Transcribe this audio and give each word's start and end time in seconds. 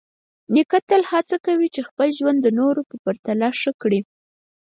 نیکه 0.53 0.79
تل 0.89 1.01
هڅه 1.11 1.35
کوي 1.45 1.67
چې 1.75 1.81
خپل 1.89 2.07
ژوند 2.17 2.39
د 2.41 2.47
نورو 2.59 2.81
په 2.89 2.95
پرتله 3.03 3.49
ښه 3.59 3.71
کړي. 3.81 3.99